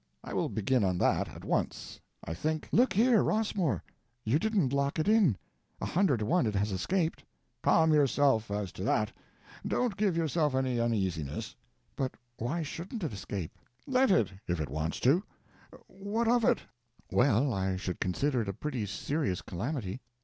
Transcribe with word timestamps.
I 0.23 0.33
will 0.33 0.49
begin 0.49 0.83
on 0.83 0.97
that 0.97 1.29
at 1.29 1.45
once. 1.45 2.01
I 2.25 2.33
think— 2.33 2.67
"Look 2.71 2.93
here, 2.93 3.21
Rossmore. 3.21 3.83
You 4.23 4.39
didn't 4.39 4.73
lock 4.73 4.97
It 4.97 5.07
in. 5.07 5.37
A 5.79 5.85
hundred 5.85 6.21
to 6.21 6.25
one 6.25 6.47
it 6.47 6.55
has 6.55 6.71
escaped!" 6.71 7.23
"Calm 7.61 7.93
yourself, 7.93 8.49
as 8.49 8.71
to 8.71 8.83
that; 8.83 9.11
don't 9.63 9.95
give 9.95 10.17
yourself 10.17 10.55
any 10.55 10.79
uneasiness." 10.79 11.55
"But 11.95 12.15
why 12.37 12.63
shouldn't 12.63 13.03
it 13.03 13.13
escape?" 13.13 13.55
"Let 13.85 14.09
it, 14.09 14.31
if 14.47 14.59
it 14.59 14.69
wants 14.69 14.99
to. 15.01 15.23
What 15.85 16.27
of 16.27 16.43
it?" 16.45 16.61
"Well, 17.11 17.53
I 17.53 17.75
should 17.75 17.99
consider 17.99 18.41
it 18.41 18.49
a 18.49 18.53
pretty 18.53 18.87
serious 18.87 19.43
calamity." 19.43 20.01